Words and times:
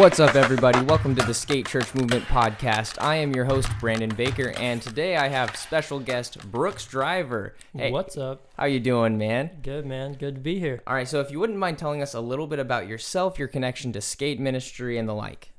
What's 0.00 0.18
up, 0.18 0.34
everybody? 0.34 0.80
Welcome 0.80 1.14
to 1.16 1.26
the 1.26 1.34
Skate 1.34 1.68
Church 1.68 1.94
Movement 1.94 2.24
podcast. 2.24 2.96
I 3.02 3.16
am 3.16 3.34
your 3.34 3.44
host, 3.44 3.68
Brandon 3.78 4.08
Baker, 4.08 4.54
and 4.56 4.80
today 4.80 5.18
I 5.18 5.28
have 5.28 5.54
special 5.56 6.00
guest 6.00 6.38
Brooks 6.50 6.86
Driver. 6.86 7.54
Hey, 7.76 7.90
What's 7.90 8.16
up? 8.16 8.48
How 8.56 8.64
you 8.64 8.80
doing, 8.80 9.18
man? 9.18 9.58
Good, 9.62 9.84
man. 9.84 10.14
Good 10.14 10.36
to 10.36 10.40
be 10.40 10.58
here. 10.58 10.82
All 10.86 10.94
right, 10.94 11.06
so 11.06 11.20
if 11.20 11.30
you 11.30 11.38
wouldn't 11.38 11.58
mind 11.58 11.76
telling 11.76 12.00
us 12.00 12.14
a 12.14 12.20
little 12.20 12.46
bit 12.46 12.58
about 12.58 12.88
yourself, 12.88 13.38
your 13.38 13.46
connection 13.46 13.92
to 13.92 14.00
skate 14.00 14.40
ministry, 14.40 14.96
and 14.96 15.06
the 15.06 15.12
like. 15.12 15.52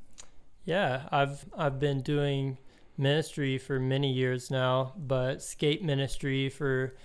Yeah, 0.66 1.04
I've 1.12 1.46
I've 1.56 1.80
been 1.80 2.02
doing 2.02 2.58
ministry 2.98 3.60
for 3.60 3.80
many 3.80 4.12
years 4.12 4.50
now, 4.50 4.94
but 4.98 5.44
skate 5.44 5.84
ministry 5.84 6.50
for 6.50 6.96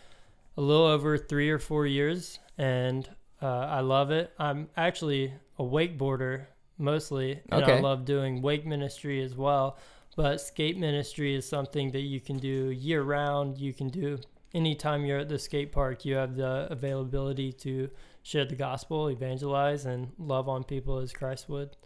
a 0.57 0.63
little 0.63 0.87
over 0.87 1.19
three 1.19 1.51
or 1.51 1.59
four 1.59 1.87
years, 1.87 2.39
and 2.57 3.07
uh, 3.43 3.47
I 3.47 3.81
love 3.81 4.11
it. 4.11 4.33
I'm 4.39 4.71
actually 4.75 5.35
a 5.59 5.63
wakeboarder 5.63 6.47
mostly, 6.79 7.41
and 7.51 7.63
okay. 7.63 7.79
I 7.79 7.81
love 7.81 8.05
doing 8.05 8.43
wake 8.43 8.67
ministry 8.67 9.23
as 9.23 9.35
well. 9.35 9.79
But 10.17 10.41
skate 10.41 10.79
ministry 10.79 11.35
is 11.35 11.47
something 11.47 11.91
that 11.93 12.01
you 12.01 12.21
can 12.21 12.39
do 12.39 12.71
year 12.71 13.03
round. 13.03 13.59
You 13.59 13.75
can 13.75 13.89
do 13.89 14.19
anytime 14.55 15.05
you're 15.05 15.19
at 15.19 15.29
the 15.29 15.39
skate 15.39 15.73
park. 15.73 16.05
You 16.05 16.15
have 16.17 16.37
the 16.37 16.69
availability 16.71 17.53
to 17.53 17.91
share 18.23 18.47
the 18.47 18.57
gospel, 18.57 19.09
evangelize, 19.11 19.85
and 19.85 20.13
love 20.19 20.49
on 20.49 20.65
people 20.65 20.99
as 20.99 21.13
Christ 21.13 21.49
would. 21.49 21.77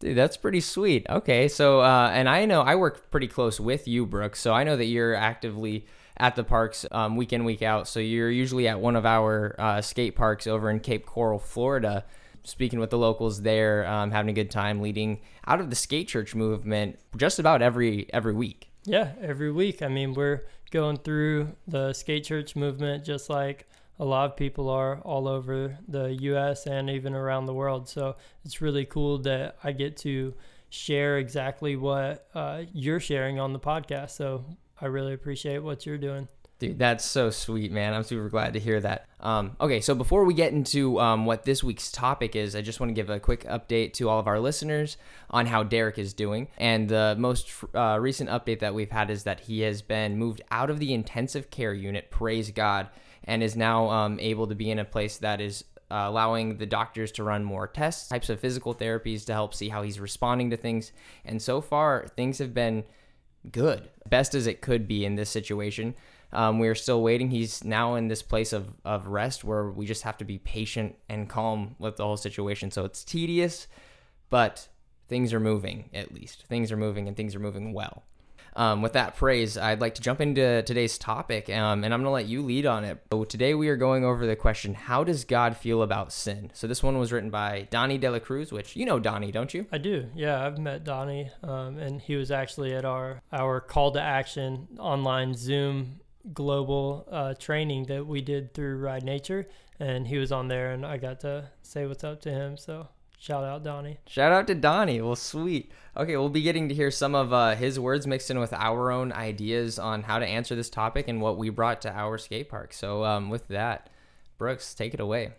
Dude, 0.00 0.16
that's 0.16 0.36
pretty 0.36 0.60
sweet. 0.60 1.06
Okay, 1.08 1.46
so 1.46 1.80
uh, 1.80 2.10
and 2.12 2.28
I 2.28 2.44
know 2.44 2.62
I 2.62 2.74
work 2.74 3.10
pretty 3.10 3.28
close 3.28 3.60
with 3.60 3.86
you, 3.86 4.04
Brooks. 4.04 4.40
So 4.40 4.52
I 4.52 4.64
know 4.64 4.76
that 4.76 4.86
you're 4.86 5.14
actively 5.14 5.86
at 6.16 6.36
the 6.36 6.44
parks 6.44 6.84
um, 6.90 7.16
week 7.16 7.32
in 7.32 7.44
week 7.44 7.62
out. 7.62 7.86
So 7.86 8.00
you're 8.00 8.30
usually 8.30 8.66
at 8.66 8.80
one 8.80 8.96
of 8.96 9.06
our 9.06 9.54
uh, 9.58 9.80
skate 9.80 10.16
parks 10.16 10.46
over 10.46 10.70
in 10.70 10.80
Cape 10.80 11.06
Coral, 11.06 11.38
Florida 11.38 12.04
speaking 12.44 12.78
with 12.78 12.90
the 12.90 12.98
locals 12.98 13.42
there, 13.42 13.86
um, 13.86 14.10
having 14.10 14.30
a 14.30 14.34
good 14.34 14.50
time, 14.50 14.80
leading 14.80 15.20
out 15.46 15.60
of 15.60 15.70
the 15.70 15.76
skate 15.76 16.08
church 16.08 16.34
movement 16.34 16.98
just 17.16 17.38
about 17.38 17.62
every 17.62 18.12
every 18.12 18.34
week. 18.34 18.70
Yeah, 18.84 19.12
every 19.20 19.52
week. 19.52 19.82
I 19.82 19.88
mean, 19.88 20.14
we're 20.14 20.46
going 20.70 20.96
through 20.98 21.56
the 21.66 21.92
skate 21.92 22.24
church 22.24 22.56
movement 22.56 23.04
just 23.04 23.28
like 23.28 23.66
a 23.98 24.04
lot 24.04 24.30
of 24.30 24.36
people 24.36 24.70
are 24.70 24.98
all 25.00 25.28
over 25.28 25.78
the 25.86 26.14
U.S. 26.22 26.66
and 26.66 26.88
even 26.88 27.14
around 27.14 27.44
the 27.44 27.54
world. 27.54 27.88
So 27.88 28.16
it's 28.44 28.62
really 28.62 28.86
cool 28.86 29.18
that 29.18 29.56
I 29.62 29.72
get 29.72 29.98
to 29.98 30.32
share 30.70 31.18
exactly 31.18 31.76
what 31.76 32.26
uh, 32.34 32.62
you're 32.72 33.00
sharing 33.00 33.38
on 33.38 33.52
the 33.52 33.60
podcast. 33.60 34.10
So 34.10 34.46
I 34.80 34.86
really 34.86 35.12
appreciate 35.12 35.58
what 35.58 35.84
you're 35.84 35.98
doing. 35.98 36.28
Dude, 36.60 36.78
that's 36.78 37.06
so 37.06 37.30
sweet, 37.30 37.72
man. 37.72 37.94
I'm 37.94 38.02
super 38.02 38.28
glad 38.28 38.52
to 38.52 38.60
hear 38.60 38.78
that. 38.82 39.06
Um, 39.18 39.56
okay, 39.62 39.80
so 39.80 39.94
before 39.94 40.26
we 40.26 40.34
get 40.34 40.52
into 40.52 41.00
um, 41.00 41.24
what 41.24 41.44
this 41.44 41.64
week's 41.64 41.90
topic 41.90 42.36
is, 42.36 42.54
I 42.54 42.60
just 42.60 42.80
want 42.80 42.90
to 42.90 42.94
give 42.94 43.08
a 43.08 43.18
quick 43.18 43.44
update 43.44 43.94
to 43.94 44.10
all 44.10 44.20
of 44.20 44.26
our 44.26 44.38
listeners 44.38 44.98
on 45.30 45.46
how 45.46 45.62
Derek 45.62 45.98
is 45.98 46.12
doing. 46.12 46.48
And 46.58 46.86
the 46.86 47.16
most 47.18 47.50
uh, 47.74 47.96
recent 47.98 48.28
update 48.28 48.58
that 48.58 48.74
we've 48.74 48.90
had 48.90 49.08
is 49.08 49.24
that 49.24 49.40
he 49.40 49.60
has 49.62 49.80
been 49.80 50.18
moved 50.18 50.42
out 50.50 50.68
of 50.68 50.80
the 50.80 50.92
intensive 50.92 51.48
care 51.48 51.72
unit, 51.72 52.10
praise 52.10 52.50
God, 52.50 52.88
and 53.24 53.42
is 53.42 53.56
now 53.56 53.88
um, 53.88 54.20
able 54.20 54.46
to 54.46 54.54
be 54.54 54.70
in 54.70 54.78
a 54.78 54.84
place 54.84 55.16
that 55.16 55.40
is 55.40 55.64
uh, 55.90 56.04
allowing 56.08 56.58
the 56.58 56.66
doctors 56.66 57.10
to 57.12 57.24
run 57.24 57.42
more 57.42 57.68
tests, 57.68 58.06
types 58.06 58.28
of 58.28 58.38
physical 58.38 58.74
therapies 58.74 59.24
to 59.24 59.32
help 59.32 59.54
see 59.54 59.70
how 59.70 59.80
he's 59.80 59.98
responding 59.98 60.50
to 60.50 60.58
things. 60.58 60.92
And 61.24 61.40
so 61.40 61.62
far, 61.62 62.06
things 62.16 62.36
have 62.36 62.52
been 62.52 62.84
good, 63.50 63.88
best 64.10 64.34
as 64.34 64.46
it 64.46 64.60
could 64.60 64.86
be 64.86 65.06
in 65.06 65.14
this 65.14 65.30
situation. 65.30 65.94
Um, 66.32 66.58
we 66.58 66.68
are 66.68 66.74
still 66.74 67.02
waiting. 67.02 67.30
He's 67.30 67.64
now 67.64 67.94
in 67.94 68.08
this 68.08 68.22
place 68.22 68.52
of, 68.52 68.72
of 68.84 69.06
rest 69.06 69.44
where 69.44 69.70
we 69.70 69.86
just 69.86 70.02
have 70.02 70.18
to 70.18 70.24
be 70.24 70.38
patient 70.38 70.96
and 71.08 71.28
calm 71.28 71.76
with 71.78 71.96
the 71.96 72.04
whole 72.04 72.16
situation. 72.16 72.70
So 72.70 72.84
it's 72.84 73.04
tedious, 73.04 73.66
but 74.28 74.68
things 75.08 75.32
are 75.32 75.40
moving 75.40 75.90
at 75.92 76.12
least. 76.14 76.44
Things 76.48 76.70
are 76.70 76.76
moving 76.76 77.08
and 77.08 77.16
things 77.16 77.34
are 77.34 77.40
moving 77.40 77.72
well. 77.72 78.04
Um, 78.56 78.82
with 78.82 78.94
that 78.94 79.16
praise, 79.16 79.56
I'd 79.56 79.80
like 79.80 79.94
to 79.94 80.02
jump 80.02 80.20
into 80.20 80.62
today's 80.62 80.98
topic, 80.98 81.48
um, 81.48 81.84
and 81.84 81.94
I'm 81.94 82.00
going 82.00 82.08
to 82.08 82.10
let 82.10 82.26
you 82.26 82.42
lead 82.42 82.66
on 82.66 82.82
it. 82.82 83.00
So 83.12 83.22
today 83.24 83.54
we 83.54 83.68
are 83.68 83.76
going 83.76 84.04
over 84.04 84.26
the 84.26 84.34
question, 84.34 84.74
how 84.74 85.04
does 85.04 85.24
God 85.24 85.56
feel 85.56 85.82
about 85.82 86.12
sin? 86.12 86.50
So 86.52 86.66
this 86.66 86.82
one 86.82 86.98
was 86.98 87.12
written 87.12 87.30
by 87.30 87.68
Donnie 87.70 87.98
De 87.98 88.10
La 88.10 88.18
Cruz, 88.18 88.50
which 88.50 88.74
you 88.74 88.84
know 88.84 88.98
Donnie, 88.98 89.30
don't 89.30 89.54
you? 89.54 89.66
I 89.70 89.78
do. 89.78 90.08
Yeah, 90.16 90.44
I've 90.44 90.58
met 90.58 90.82
Donnie, 90.82 91.30
um, 91.44 91.78
and 91.78 92.00
he 92.00 92.16
was 92.16 92.30
actually 92.32 92.74
at 92.74 92.84
our 92.84 93.22
our 93.32 93.60
call 93.60 93.92
to 93.92 94.00
action 94.00 94.66
online 94.78 95.34
Zoom 95.36 96.00
global 96.32 97.06
uh, 97.10 97.34
training 97.34 97.86
that 97.86 98.06
we 98.06 98.20
did 98.20 98.54
through 98.54 98.78
Ride 98.78 99.04
Nature, 99.04 99.48
and 99.78 100.06
he 100.06 100.18
was 100.18 100.32
on 100.32 100.48
there, 100.48 100.72
and 100.72 100.84
I 100.84 100.96
got 100.96 101.20
to 101.20 101.50
say 101.62 101.86
what's 101.86 102.04
up 102.04 102.20
to 102.22 102.30
him. 102.30 102.56
So 102.56 102.88
shout 103.18 103.44
out 103.44 103.64
Donnie. 103.64 103.98
Shout 104.06 104.32
out 104.32 104.46
to 104.48 104.54
Donnie. 104.54 105.00
Well, 105.00 105.16
sweet. 105.16 105.72
Okay, 105.96 106.16
we'll 106.16 106.28
be 106.28 106.42
getting 106.42 106.68
to 106.68 106.74
hear 106.74 106.90
some 106.90 107.14
of 107.14 107.32
uh, 107.32 107.54
his 107.54 107.78
words 107.78 108.06
mixed 108.06 108.30
in 108.30 108.38
with 108.38 108.52
our 108.52 108.90
own 108.90 109.12
ideas 109.12 109.78
on 109.78 110.02
how 110.02 110.18
to 110.18 110.26
answer 110.26 110.54
this 110.54 110.70
topic 110.70 111.08
and 111.08 111.20
what 111.20 111.38
we 111.38 111.48
brought 111.48 111.80
to 111.82 111.92
our 111.92 112.18
skate 112.18 112.48
park. 112.48 112.72
So 112.72 113.04
um, 113.04 113.30
with 113.30 113.48
that, 113.48 113.90
Brooks, 114.38 114.74
take 114.74 114.94
it 114.94 115.00
away. 115.00 115.32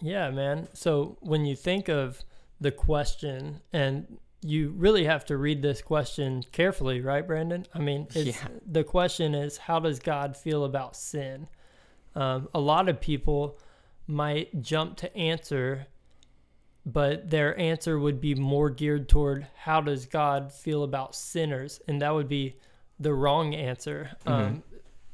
Yeah, 0.00 0.30
man. 0.30 0.68
So 0.74 1.16
when 1.20 1.46
you 1.46 1.56
think 1.56 1.88
of 1.88 2.24
the 2.60 2.72
question 2.72 3.60
and 3.72 4.18
you 4.44 4.74
really 4.76 5.06
have 5.06 5.24
to 5.24 5.38
read 5.38 5.62
this 5.62 5.80
question 5.80 6.44
carefully, 6.52 7.00
right, 7.00 7.26
Brandon? 7.26 7.64
I 7.72 7.78
mean, 7.78 8.06
yeah. 8.12 8.34
the 8.70 8.84
question 8.84 9.34
is, 9.34 9.56
how 9.56 9.80
does 9.80 9.98
God 9.98 10.36
feel 10.36 10.64
about 10.64 10.96
sin? 10.96 11.48
Um, 12.14 12.48
a 12.54 12.60
lot 12.60 12.90
of 12.90 13.00
people 13.00 13.58
might 14.06 14.60
jump 14.60 14.98
to 14.98 15.16
answer, 15.16 15.86
but 16.84 17.30
their 17.30 17.58
answer 17.58 17.98
would 17.98 18.20
be 18.20 18.34
more 18.34 18.68
geared 18.68 19.08
toward 19.08 19.46
how 19.56 19.80
does 19.80 20.04
God 20.04 20.52
feel 20.52 20.82
about 20.82 21.14
sinners, 21.14 21.80
and 21.88 22.02
that 22.02 22.12
would 22.12 22.28
be 22.28 22.56
the 23.00 23.14
wrong 23.14 23.54
answer 23.54 24.10
um, 24.26 24.34
mm-hmm. 24.34 24.58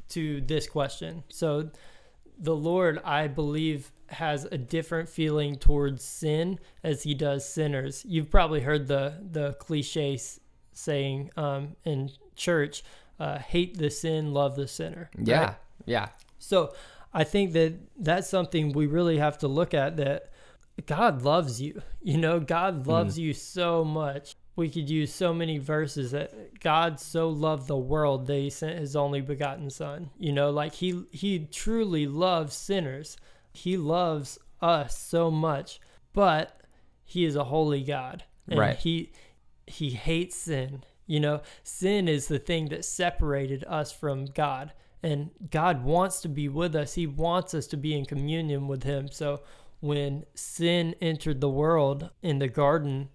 to 0.08 0.40
this 0.40 0.68
question. 0.68 1.22
So, 1.28 1.70
the 2.40 2.56
Lord, 2.56 3.00
I 3.04 3.28
believe, 3.28 3.92
has 4.08 4.46
a 4.46 4.58
different 4.58 5.08
feeling 5.08 5.56
towards 5.56 6.02
sin 6.02 6.58
as 6.82 7.02
he 7.02 7.14
does 7.14 7.46
sinners. 7.48 8.04
You've 8.08 8.30
probably 8.30 8.60
heard 8.60 8.88
the 8.88 9.14
the 9.30 9.52
cliche 9.54 10.18
saying 10.72 11.30
um, 11.36 11.76
in 11.84 12.10
church, 12.34 12.82
uh, 13.18 13.38
"Hate 13.38 13.76
the 13.76 13.90
sin, 13.90 14.32
love 14.32 14.56
the 14.56 14.66
sinner." 14.66 15.10
Yeah, 15.18 15.40
right? 15.40 15.54
yeah. 15.84 16.08
So 16.38 16.72
I 17.12 17.24
think 17.24 17.52
that 17.52 17.74
that's 17.98 18.28
something 18.28 18.72
we 18.72 18.86
really 18.86 19.18
have 19.18 19.38
to 19.38 19.48
look 19.48 19.74
at. 19.74 19.98
That 19.98 20.30
God 20.86 21.22
loves 21.22 21.60
you. 21.60 21.82
You 22.02 22.16
know, 22.16 22.40
God 22.40 22.86
loves 22.86 23.16
mm. 23.18 23.22
you 23.22 23.34
so 23.34 23.84
much. 23.84 24.36
We 24.56 24.68
could 24.68 24.90
use 24.90 25.14
so 25.14 25.32
many 25.32 25.58
verses 25.58 26.10
that 26.10 26.60
God 26.60 27.00
so 27.00 27.28
loved 27.28 27.66
the 27.66 27.76
world 27.76 28.26
that 28.26 28.34
He 28.34 28.50
sent 28.50 28.78
His 28.78 28.96
only 28.96 29.20
begotten 29.20 29.70
Son. 29.70 30.10
You 30.18 30.32
know, 30.32 30.50
like 30.50 30.74
He 30.74 31.04
He 31.10 31.38
truly 31.38 32.06
loves 32.06 32.54
sinners. 32.54 33.16
He 33.52 33.76
loves 33.76 34.38
us 34.62 34.98
so 34.98 35.30
much, 35.30 35.80
but 36.12 36.60
he 37.04 37.24
is 37.24 37.36
a 37.36 37.44
holy 37.44 37.82
God. 37.82 38.24
And 38.48 38.58
right. 38.58 38.78
he 38.78 39.12
he 39.66 39.90
hates 39.90 40.36
sin. 40.36 40.84
You 41.06 41.20
know, 41.20 41.40
sin 41.64 42.08
is 42.08 42.28
the 42.28 42.38
thing 42.38 42.68
that 42.68 42.84
separated 42.84 43.64
us 43.66 43.90
from 43.90 44.26
God. 44.26 44.72
And 45.02 45.30
God 45.50 45.82
wants 45.82 46.20
to 46.22 46.28
be 46.28 46.48
with 46.48 46.76
us. 46.76 46.94
He 46.94 47.06
wants 47.06 47.54
us 47.54 47.66
to 47.68 47.76
be 47.76 47.96
in 47.96 48.04
communion 48.04 48.68
with 48.68 48.84
him. 48.84 49.08
So 49.10 49.40
when 49.80 50.24
sin 50.34 50.94
entered 51.00 51.40
the 51.40 51.48
world 51.48 52.10
in 52.22 52.38
the 52.38 52.48
garden, 52.48 53.08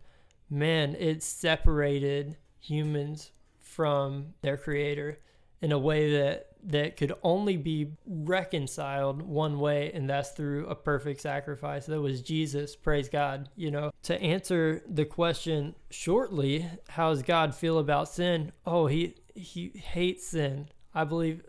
man, 0.50 0.96
it 0.96 1.24
separated 1.24 2.38
humans 2.60 3.32
from 3.60 4.34
their 4.42 4.58
creator 4.58 5.20
in 5.62 5.72
a 5.72 5.80
way 5.80 6.12
that 6.12 6.48
that 6.68 6.98
could 6.98 7.14
only 7.22 7.58
be 7.58 7.92
reconciled 8.08 9.22
one 9.22 9.60
way, 9.60 9.92
and 9.94 10.10
that's 10.10 10.32
through 10.32 10.66
a 10.66 10.76
perfect 10.76 11.22
sacrifice. 11.22 11.86
That 11.86 12.02
was 12.02 12.22
Jesus. 12.22 12.76
Praise 12.76 13.08
God. 13.08 13.50
You 13.56 13.70
know, 13.72 13.92
to 14.04 14.20
answer 14.20 14.82
the 14.88 15.06
question 15.06 15.76
shortly, 15.92 16.66
how 16.90 17.12
does 17.12 17.22
God 17.22 17.54
feel 17.54 17.78
about 17.78 18.10
sin? 18.10 18.52
Oh, 18.66 18.88
he 18.88 19.16
he 19.36 19.70
hates 19.70 20.28
sin. 20.28 20.70
I 20.94 21.04
believe 21.04 21.44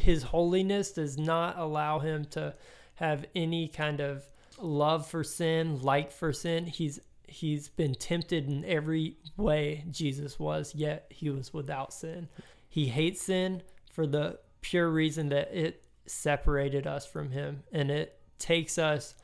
his 0.00 0.22
holiness 0.22 0.92
does 0.92 1.18
not 1.18 1.58
allow 1.58 1.98
him 1.98 2.24
to 2.26 2.54
have 2.94 3.26
any 3.34 3.68
kind 3.68 4.00
of 4.00 4.26
love 4.58 5.06
for 5.06 5.24
sin, 5.24 5.80
like 5.80 6.10
for 6.10 6.32
sin. 6.32 6.66
He's 6.66 7.00
he's 7.28 7.68
been 7.68 7.94
tempted 7.94 8.48
in 8.48 8.64
every 8.64 9.16
way 9.36 9.84
Jesus 9.90 10.38
was, 10.38 10.74
yet 10.74 11.06
he 11.10 11.30
was 11.30 11.52
without 11.52 11.92
sin. 11.92 12.28
He 12.68 12.86
hates 12.86 13.22
sin 13.22 13.62
for 13.90 14.06
the 14.06 14.38
pure 14.60 14.88
reason 14.88 15.28
that 15.28 15.54
it 15.54 15.84
separated 16.06 16.86
us 16.86 17.06
from 17.06 17.30
him 17.30 17.62
and 17.72 17.90
it 17.90 18.18
takes 18.38 18.78
us 18.78 19.14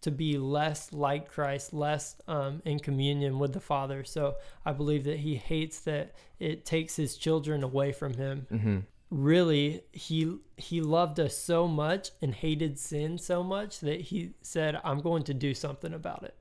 to 0.00 0.10
be 0.10 0.38
less 0.38 0.92
like 0.92 1.28
Christ, 1.28 1.72
less 1.72 2.16
um, 2.28 2.62
in 2.64 2.78
communion 2.78 3.38
with 3.38 3.52
the 3.52 3.60
Father. 3.60 4.04
So 4.04 4.36
I 4.64 4.72
believe 4.72 5.04
that 5.04 5.18
he 5.18 5.36
hates 5.36 5.80
that 5.80 6.14
it 6.38 6.64
takes 6.64 6.94
his 6.94 7.16
children 7.16 7.64
away 7.64 7.92
from 7.92 8.14
him. 8.14 8.46
Mm-hmm. 8.52 8.78
Really, 9.10 9.82
he 9.92 10.36
he 10.56 10.82
loved 10.82 11.18
us 11.18 11.36
so 11.36 11.66
much 11.66 12.10
and 12.20 12.34
hated 12.34 12.78
sin 12.78 13.16
so 13.16 13.42
much 13.42 13.80
that 13.80 14.02
he 14.02 14.34
said, 14.42 14.78
"I'm 14.84 15.00
going 15.00 15.22
to 15.24 15.34
do 15.34 15.54
something 15.54 15.94
about 15.94 16.24
it." 16.24 16.36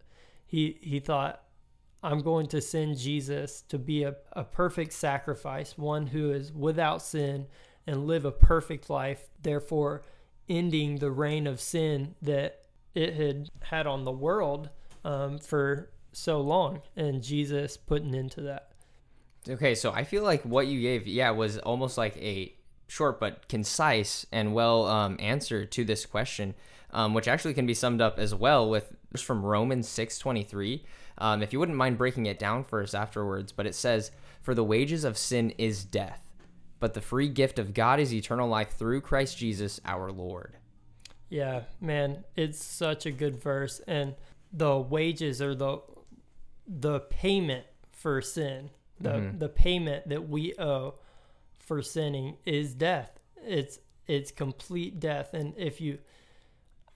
He 0.48 0.80
he 0.82 1.00
thought, 1.00 1.44
I'm 2.02 2.22
going 2.22 2.48
to 2.48 2.62
send 2.62 2.98
Jesus 2.98 3.62
to 3.70 3.78
be 3.78 4.04
a, 4.04 4.16
a 4.34 4.44
perfect 4.44 4.94
sacrifice, 4.94 5.78
one 5.78 6.08
who 6.08 6.32
is 6.32 6.52
without 6.52 7.02
sin 7.02 7.48
and 7.86 8.08
live 8.08 8.26
a 8.26 8.32
perfect 8.32 8.90
life, 8.90 9.30
therefore 9.42 10.04
ending 10.50 10.98
the 10.98 11.12
reign 11.12 11.48
of 11.48 11.60
sin 11.60 12.16
that 12.22 12.64
it 12.96 13.14
had 13.14 13.50
had 13.62 13.88
on 13.88 14.06
the 14.06 14.12
world 14.12 14.70
um, 15.04 15.38
for 15.38 15.92
so 16.12 16.42
long, 16.42 16.82
and 16.96 17.22
Jesus 17.22 17.78
putting 17.78 18.10
an 18.10 18.16
end 18.16 18.32
to 18.32 18.42
that. 18.42 18.72
Okay, 19.48 19.76
so 19.76 19.92
I 19.92 20.04
feel 20.04 20.24
like 20.24 20.44
what 20.44 20.68
you 20.68 20.82
gave, 20.82 21.08
yeah, 21.08 21.30
was 21.30 21.58
almost 21.60 21.98
like 21.98 22.18
a 22.18 22.54
short 22.88 23.20
but 23.20 23.48
concise 23.48 24.26
and 24.32 24.54
well 24.54 24.86
um, 24.86 25.18
answer 25.20 25.66
to 25.66 25.86
this 25.86 26.06
question, 26.06 26.56
um, 26.92 27.14
which 27.14 27.28
actually 27.28 27.54
can 27.54 27.66
be 27.66 27.74
summed 27.74 28.02
up 28.02 28.18
as 28.18 28.34
well 28.34 28.70
with 28.70 28.96
from 29.22 29.46
Romans 29.46 29.88
six 29.88 30.18
twenty 30.20 30.44
three. 30.44 30.86
Um, 31.18 31.42
if 31.42 31.52
you 31.52 31.60
wouldn't 31.60 31.78
mind 31.78 31.98
breaking 31.98 32.26
it 32.28 32.38
down 32.40 32.64
for 32.64 32.82
us 32.82 32.94
afterwards, 32.94 33.52
but 33.52 33.66
it 33.66 33.76
says, 33.76 34.12
"For 34.42 34.54
the 34.54 34.64
wages 34.64 35.04
of 35.04 35.18
sin 35.18 35.52
is 35.58 35.84
death, 35.84 36.22
but 36.80 36.94
the 36.94 37.02
free 37.02 37.28
gift 37.30 37.58
of 37.60 37.74
God 37.74 38.00
is 38.00 38.14
eternal 38.14 38.48
life 38.48 38.72
through 38.72 39.02
Christ 39.02 39.38
Jesus 39.38 39.80
our 39.84 40.12
Lord." 40.12 40.58
Yeah, 41.30 41.64
man, 41.82 42.24
it's 42.36 42.64
such 42.64 43.06
a 43.06 43.12
good 43.12 43.36
verse, 43.36 43.82
and 43.88 44.16
the 44.54 44.78
wages 44.78 45.42
or 45.42 45.56
the 45.56 45.80
the 46.68 47.00
payment 47.00 47.66
for 47.92 48.22
sin, 48.22 48.70
the 49.00 49.10
Mhm. 49.10 49.40
the 49.40 49.50
payment 49.50 50.08
that 50.10 50.30
we 50.30 50.54
owe 50.58 50.96
for 51.60 51.82
sinning 51.82 52.38
is 52.46 52.74
death. 52.74 53.20
It's 53.44 53.80
it's 54.06 54.32
complete 54.32 55.00
death, 55.02 55.34
and 55.34 55.54
if 55.58 55.82
you, 55.82 56.00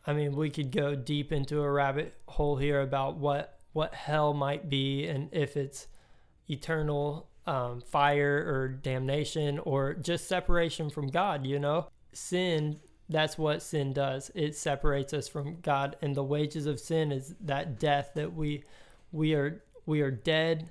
I 0.05 0.13
mean, 0.13 0.35
we 0.35 0.49
could 0.49 0.71
go 0.71 0.95
deep 0.95 1.31
into 1.31 1.61
a 1.61 1.71
rabbit 1.71 2.15
hole 2.27 2.57
here 2.57 2.81
about 2.81 3.17
what 3.17 3.59
what 3.73 3.93
hell 3.93 4.33
might 4.33 4.69
be, 4.69 5.07
and 5.07 5.29
if 5.31 5.55
it's 5.55 5.87
eternal 6.49 7.29
um, 7.47 7.81
fire 7.81 8.45
or 8.47 8.67
damnation 8.67 9.59
or 9.59 9.93
just 9.93 10.27
separation 10.27 10.89
from 10.89 11.07
God. 11.07 11.45
You 11.45 11.59
know, 11.59 11.87
sin 12.13 12.79
that's 13.11 13.37
what 13.37 13.61
sin 13.61 13.91
does 13.91 14.31
it 14.35 14.55
separates 14.55 15.13
us 15.13 15.27
from 15.27 15.59
god 15.61 15.97
and 16.01 16.15
the 16.15 16.23
wages 16.23 16.65
of 16.65 16.79
sin 16.79 17.11
is 17.11 17.35
that 17.41 17.77
death 17.77 18.11
that 18.15 18.33
we 18.33 18.63
we 19.11 19.33
are 19.33 19.61
we 19.85 20.01
are 20.01 20.11
dead 20.11 20.69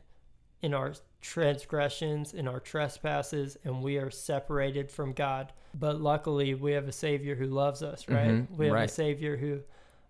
in 0.62 0.72
our 0.72 0.94
transgressions 1.20 2.34
and 2.34 2.48
our 2.48 2.60
trespasses 2.60 3.56
and 3.64 3.82
we 3.82 3.96
are 3.98 4.10
separated 4.10 4.90
from 4.90 5.12
god. 5.12 5.52
But 5.74 6.00
luckily 6.00 6.54
we 6.54 6.72
have 6.72 6.88
a 6.88 6.92
savior 6.92 7.34
who 7.34 7.46
loves 7.46 7.82
us 7.82 8.08
right? 8.08 8.28
Mhm, 8.28 8.50
we 8.56 8.66
have 8.66 8.74
a 8.74 8.88
savior 8.88 9.36
who 9.36 9.60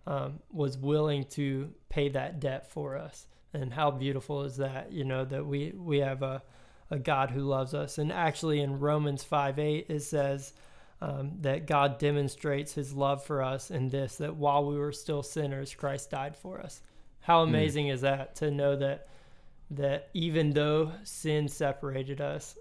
um, 0.07 0.39
was 0.51 0.77
willing 0.77 1.25
to 1.25 1.71
pay 1.89 2.09
that 2.09 2.39
debt 2.39 2.71
for 2.71 2.97
us. 2.97 3.27
And 3.53 3.71
how 3.71 3.91
beautiful 3.91 4.43
is 4.43 4.57
that 4.57 4.91
you 4.91 5.03
know 5.03 5.25
that 5.25 5.45
we 5.45 5.73
we 5.75 5.99
have 5.99 6.23
a 6.23 6.41
a 6.89 6.99
god 6.99 7.31
who 7.31 7.41
loves 7.41 7.73
us. 7.73 7.97
And 7.97 8.11
actually 8.11 8.61
in 8.61 8.79
romans 8.79 9.23
5 9.23 9.59
8 9.59 9.85
it 9.89 10.01
says 10.01 10.53
um, 11.01 11.31
that 11.41 11.65
God 11.65 11.97
demonstrates 11.97 12.73
his 12.73 12.93
love 12.93 13.23
for 13.23 13.41
us 13.41 13.71
in 13.71 13.89
this 13.89 14.17
that 14.17 14.35
while 14.35 14.63
we 14.65 14.77
were 14.77 14.91
still 14.91 15.23
sinners, 15.23 15.73
Christ 15.73 16.11
died 16.11 16.37
for 16.37 16.61
us. 16.61 16.81
How 17.21 17.41
amazing 17.41 17.87
is 17.87 18.01
that 18.01 18.35
to 18.35 18.51
know 18.51 18.75
that 18.75 19.07
that 19.71 20.09
even 20.13 20.51
though 20.51 20.91
sin 21.03 21.47
separated 21.47 22.21
us, 22.21 22.57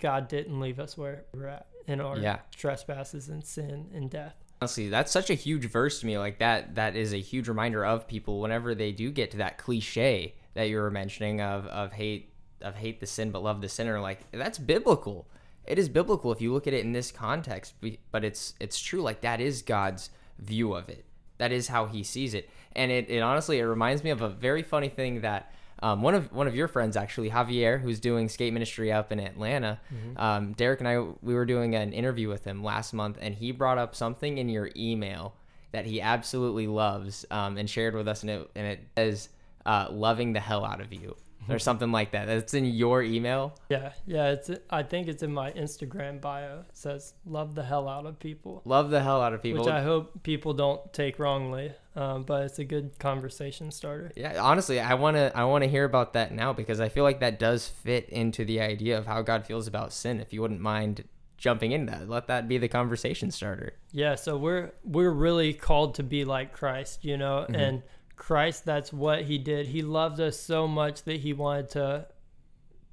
God 0.00 0.28
didn't 0.28 0.60
leave 0.60 0.78
us 0.78 0.96
where 0.96 1.24
we're 1.34 1.46
at 1.48 1.66
in 1.86 2.00
our 2.00 2.18
Yeah. 2.18 2.38
trespasses 2.56 3.28
and 3.28 3.44
sin 3.44 3.90
and 3.92 4.10
death. 4.10 4.36
Honestly, 4.60 4.88
that's 4.88 5.10
such 5.12 5.28
a 5.30 5.34
huge 5.34 5.64
verse 5.66 6.00
to 6.00 6.06
me. 6.06 6.16
Like 6.16 6.38
that, 6.38 6.76
that 6.76 6.96
is 6.96 7.12
a 7.12 7.20
huge 7.20 7.48
reminder 7.48 7.84
of 7.84 8.06
people 8.06 8.40
whenever 8.40 8.74
they 8.74 8.92
do 8.92 9.10
get 9.10 9.30
to 9.32 9.38
that 9.38 9.58
cliche 9.58 10.34
that 10.54 10.64
you 10.68 10.76
were 10.76 10.90
mentioning 10.90 11.40
of 11.40 11.66
of 11.66 11.92
hate 11.92 12.30
of 12.62 12.76
hate 12.76 13.00
the 13.00 13.06
sin 13.06 13.30
but 13.30 13.42
love 13.42 13.60
the 13.60 13.68
sinner. 13.68 14.00
Like 14.00 14.20
that's 14.30 14.58
biblical. 14.58 15.26
It 15.66 15.78
is 15.78 15.88
biblical 15.88 16.30
if 16.32 16.40
you 16.40 16.52
look 16.52 16.66
at 16.66 16.72
it 16.74 16.84
in 16.84 16.92
this 16.92 17.10
context. 17.10 17.74
But 18.12 18.24
it's 18.24 18.54
it's 18.60 18.80
true. 18.80 19.02
Like 19.02 19.20
that 19.22 19.40
is 19.40 19.62
God's 19.62 20.10
view 20.38 20.74
of 20.74 20.88
it. 20.88 21.04
That 21.38 21.50
is 21.52 21.68
how 21.68 21.86
He 21.86 22.02
sees 22.04 22.34
it. 22.34 22.48
And 22.72 22.90
it, 22.92 23.10
it 23.10 23.20
honestly 23.20 23.58
it 23.58 23.64
reminds 23.64 24.04
me 24.04 24.10
of 24.10 24.22
a 24.22 24.28
very 24.28 24.62
funny 24.62 24.88
thing 24.88 25.22
that. 25.22 25.52
Um, 25.84 26.00
one 26.00 26.14
of 26.14 26.32
one 26.32 26.48
of 26.48 26.54
your 26.56 26.66
friends 26.66 26.96
actually 26.96 27.28
Javier, 27.28 27.78
who's 27.78 28.00
doing 28.00 28.30
skate 28.30 28.54
ministry 28.54 28.90
up 28.90 29.12
in 29.12 29.20
Atlanta. 29.20 29.78
Um, 30.16 30.52
Derek 30.54 30.80
and 30.80 30.88
I 30.88 30.98
we 31.20 31.34
were 31.34 31.44
doing 31.44 31.74
an 31.74 31.92
interview 31.92 32.28
with 32.28 32.44
him 32.44 32.64
last 32.64 32.94
month, 32.94 33.18
and 33.20 33.34
he 33.34 33.52
brought 33.52 33.76
up 33.76 33.94
something 33.94 34.38
in 34.38 34.48
your 34.48 34.70
email 34.74 35.34
that 35.72 35.84
he 35.84 36.00
absolutely 36.00 36.66
loves 36.66 37.26
um, 37.30 37.58
and 37.58 37.68
shared 37.68 37.94
with 37.94 38.08
us, 38.08 38.22
and 38.22 38.30
it 38.30 38.50
and 38.54 38.66
it 38.66 38.80
says 38.96 39.28
uh, 39.66 39.88
"loving 39.90 40.32
the 40.32 40.40
hell 40.40 40.64
out 40.64 40.80
of 40.80 40.90
you" 40.92 41.16
or 41.48 41.58
something 41.58 41.92
like 41.92 42.12
that. 42.12 42.26
That's 42.26 42.54
in 42.54 42.64
your 42.64 43.02
email. 43.02 43.58
Yeah, 43.68 43.92
yeah. 44.06 44.30
It's 44.30 44.50
I 44.70 44.82
think 44.82 45.08
it's 45.08 45.22
in 45.22 45.32
my 45.32 45.50
Instagram 45.52 46.20
bio. 46.20 46.60
It 46.60 46.66
says 46.76 47.14
love 47.26 47.54
the 47.54 47.62
hell 47.64 47.88
out 47.88 48.06
of 48.06 48.18
people, 48.18 48.62
Love 48.64 48.90
the 48.90 49.02
hell 49.02 49.20
out 49.22 49.32
of 49.34 49.42
people. 49.42 49.64
which 49.64 49.72
I 49.72 49.82
hope 49.82 50.22
people 50.22 50.54
don't 50.54 50.92
take 50.92 51.18
wrongly. 51.18 51.72
Um, 51.96 52.24
but 52.24 52.42
it's 52.42 52.58
a 52.58 52.64
good 52.64 52.98
conversation 52.98 53.70
starter. 53.70 54.10
Yeah, 54.16 54.42
honestly, 54.42 54.80
I 54.80 54.94
want 54.94 55.16
to 55.16 55.30
I 55.36 55.44
want 55.44 55.62
to 55.64 55.70
hear 55.70 55.84
about 55.84 56.14
that 56.14 56.32
now 56.32 56.52
because 56.52 56.80
I 56.80 56.88
feel 56.88 57.04
like 57.04 57.20
that 57.20 57.38
does 57.38 57.68
fit 57.68 58.08
into 58.08 58.44
the 58.44 58.60
idea 58.60 58.98
of 58.98 59.06
how 59.06 59.22
God 59.22 59.46
feels 59.46 59.66
about 59.68 59.92
sin. 59.92 60.18
If 60.20 60.32
you 60.32 60.40
wouldn't 60.42 60.60
mind 60.60 61.04
jumping 61.36 61.70
into 61.72 61.92
that, 61.92 62.08
let 62.08 62.26
that 62.26 62.48
be 62.48 62.58
the 62.58 62.66
conversation 62.68 63.30
starter. 63.30 63.74
Yeah, 63.92 64.16
so 64.16 64.36
we're 64.36 64.72
we're 64.82 65.10
really 65.12 65.52
called 65.54 65.94
to 65.96 66.02
be 66.02 66.24
like 66.24 66.52
Christ, 66.52 67.04
you 67.04 67.16
know, 67.16 67.46
Mhm. 67.48 67.56
and 67.56 67.82
Christ 68.26 68.64
that's 68.64 68.90
what 68.92 69.22
he 69.24 69.36
did. 69.36 69.66
He 69.66 69.82
loved 69.82 70.18
us 70.18 70.38
so 70.40 70.66
much 70.66 71.02
that 71.04 71.20
he 71.20 71.34
wanted 71.34 71.68
to 71.70 72.06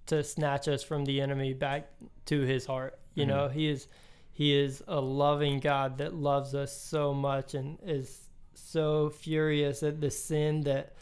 to 0.07 0.23
snatch 0.23 0.67
us 0.67 0.83
from 0.83 1.05
the 1.05 1.21
enemy 1.21 1.53
back 1.53 1.89
to 2.25 2.41
his 2.41 2.65
heart. 2.65 2.99
You 3.15 3.23
Mhm. 3.23 3.27
know, 3.29 3.47
he 3.47 3.69
is 3.69 3.87
he 4.33 4.53
is 4.53 4.83
a 4.87 4.99
loving 4.99 5.59
God 5.61 5.97
that 5.99 6.13
loves 6.13 6.53
us 6.55 6.75
so 6.75 7.13
much 7.13 7.53
and 7.53 7.77
is 7.83 8.29
so 8.53 9.09
furious 9.09 9.83
at 9.83 10.01
the 10.01 10.11
sin 10.11 10.61
that 10.61 10.93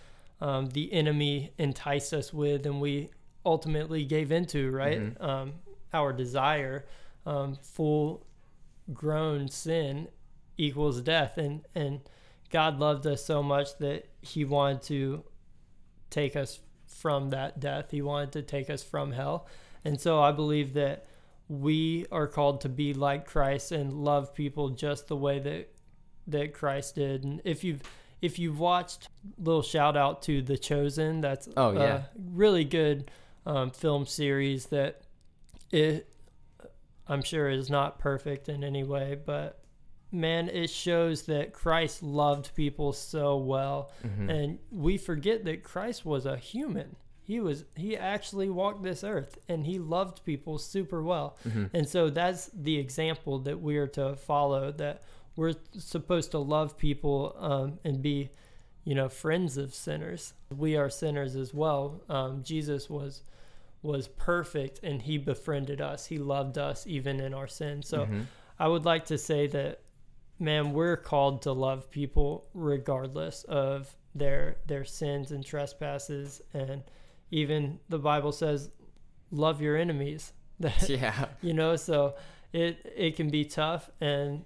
um, 0.41 0.67
the 0.67 0.93
enemy 0.93 1.51
enticed 1.57 2.13
us 2.13 2.31
with 2.33 2.65
and 2.65 2.79
we 2.79 3.09
ultimately 3.45 4.05
gave 4.05 4.31
into, 4.31 4.69
right? 4.71 4.99
Mhm. 4.99 5.21
Um, 5.23 5.53
our 5.93 6.13
desire, 6.13 6.85
um, 7.25 7.55
full 7.55 8.25
grown 8.93 9.47
sin 9.47 10.07
equals 10.57 11.01
death 11.01 11.37
and 11.39 11.65
and 11.73 12.01
God 12.51 12.79
loved 12.79 13.07
us 13.07 13.23
so 13.25 13.41
much 13.41 13.77
that 13.79 14.05
he 14.21 14.45
wanted 14.45 14.81
to 14.83 15.23
take 16.09 16.35
us 16.35 16.59
from 16.87 17.29
that 17.29 17.59
death. 17.59 17.91
He 17.91 18.01
wanted 18.01 18.31
to 18.33 18.41
take 18.41 18.69
us 18.69 18.83
from 18.83 19.11
hell. 19.11 19.47
And 19.85 19.99
so 19.99 20.21
I 20.21 20.31
believe 20.31 20.73
that 20.73 21.05
we 21.47 22.05
are 22.11 22.27
called 22.27 22.61
to 22.61 22.69
be 22.69 22.93
like 22.93 23.25
Christ 23.25 23.71
and 23.71 23.93
love 23.93 24.33
people 24.33 24.69
just 24.69 25.07
the 25.07 25.15
way 25.15 25.39
that 25.39 25.69
that 26.27 26.53
Christ 26.53 26.95
did. 26.95 27.23
And 27.23 27.41
if 27.43 27.63
you've 27.63 27.81
if 28.21 28.37
you've 28.37 28.59
watched 28.59 29.07
little 29.37 29.61
shout 29.63 29.95
out 29.95 30.21
to 30.23 30.41
The 30.41 30.57
Chosen, 30.57 31.21
that's 31.21 31.47
Oh, 31.55 31.71
yeah. 31.71 31.95
a 31.95 32.03
really 32.33 32.65
good 32.65 33.09
um, 33.45 33.71
film 33.71 34.05
series 34.05 34.67
that 34.67 35.01
it 35.71 36.07
I'm 37.07 37.23
sure 37.23 37.49
is 37.49 37.69
not 37.69 37.97
perfect 37.97 38.49
in 38.49 38.63
any 38.63 38.83
way, 38.83 39.17
but 39.25 39.58
man, 40.11 40.49
it 40.49 40.69
shows 40.69 41.23
that 41.23 41.53
Christ 41.53 42.01
loved 42.01 42.55
people 42.55 42.93
so 42.93 43.37
well. 43.37 43.91
Mhm. 44.03 44.29
And 44.29 44.59
we 44.71 44.97
forget 44.97 45.45
that 45.45 45.63
Christ 45.63 46.05
was 46.05 46.25
a 46.25 46.37
human. 46.37 46.95
He 47.21 47.39
was 47.39 47.65
he 47.75 47.95
actually 47.95 48.49
walked 48.49 48.81
this 48.81 49.03
earth 49.03 49.37
and 49.47 49.65
he 49.65 49.77
loved 49.77 50.25
people 50.25 50.57
super 50.57 51.03
well. 51.03 51.37
Mhm. 51.47 51.69
And 51.73 51.87
so 51.87 52.09
that's 52.09 52.47
the 52.47 52.77
example 52.77 53.37
that 53.39 53.61
we 53.61 53.77
are 53.77 53.87
to 53.89 54.15
follow 54.15 54.71
that 54.73 55.03
we're 55.35 55.53
supposed 55.77 56.31
to 56.31 56.39
love 56.39 56.77
people 56.77 57.35
um, 57.37 57.79
and 57.83 58.01
be 58.01 58.31
you 58.83 58.95
know 58.95 59.09
friends 59.09 59.57
of 59.57 59.75
sinners. 59.75 60.33
We 60.57 60.75
are 60.75 60.89
sinners 60.89 61.35
as 61.35 61.53
well. 61.53 62.01
Um, 62.09 62.41
Jesus 62.43 62.89
was 62.89 63.21
was 63.83 64.07
perfect 64.07 64.79
and 64.83 65.03
he 65.03 65.17
befriended 65.19 65.79
us. 65.81 66.07
He 66.07 66.17
loved 66.17 66.57
us 66.57 66.87
even 66.87 67.19
in 67.19 67.33
our 67.35 67.47
sin. 67.47 67.83
So 67.83 68.05
Mhm. 68.07 68.25
I 68.57 68.67
would 68.67 68.83
like 68.85 69.05
to 69.05 69.17
say 69.17 69.45
that 69.47 69.81
man, 70.39 70.73
we're 70.73 70.97
called 70.97 71.41
to 71.43 71.51
love 71.51 71.91
people 71.91 72.47
regardless 72.53 73.43
of 73.43 73.95
their 74.15 74.57
their 74.65 74.83
sins 74.85 75.31
and 75.31 75.45
trespasses 75.45 76.41
and 76.53 76.81
even 77.31 77.79
the 77.89 77.99
Bible 77.99 78.31
says 78.31 78.71
love 79.31 79.61
your 79.61 79.77
enemies. 79.77 80.33
Yeah. 80.87 81.27
you 81.41 81.53
know, 81.53 81.75
so 81.75 82.15
it 82.53 82.91
it 82.95 83.15
can 83.15 83.29
be 83.29 83.45
tough 83.45 83.89
and 84.01 84.43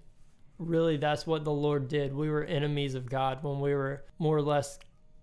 really 0.60 0.98
that's 0.98 1.26
what 1.26 1.44
the 1.44 1.52
Lord 1.52 1.88
did. 1.88 2.14
We 2.14 2.30
were 2.30 2.44
enemies 2.44 2.96
of 2.96 3.10
God 3.10 3.44
when 3.44 3.60
we 3.60 3.74
were 3.74 4.04
more 4.20 4.38
or 4.38 4.42
less 4.42 4.80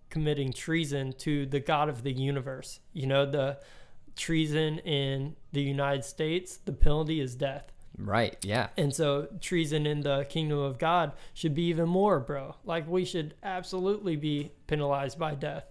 committing 0.08 0.52
treason 0.52 1.12
to 1.18 1.46
the 1.46 1.60
God 1.60 1.88
of 1.88 2.02
the 2.02 2.12
universe. 2.12 2.80
You 2.92 3.06
know, 3.06 3.26
the 3.26 3.58
treason 4.16 4.78
in 4.80 5.36
the 5.52 5.62
United 5.62 6.04
States, 6.04 6.56
the 6.56 6.72
penalty 6.72 7.20
is 7.20 7.34
death. 7.34 7.72
Right. 8.04 8.37
Yeah. 8.42 8.69
And 8.76 8.95
so 8.95 9.28
treason 9.40 9.87
in 9.87 10.00
the 10.00 10.26
kingdom 10.28 10.59
of 10.59 10.78
God 10.78 11.12
should 11.35 11.54
be 11.54 11.64
even 11.64 11.88
more, 11.88 12.21
bro. 12.21 12.54
Like 12.64 12.88
we 12.88 13.04
should 13.04 13.35
absolutely 13.42 14.16
be 14.16 14.52
penalized 14.66 15.19
by 15.19 15.35
death. 15.35 15.64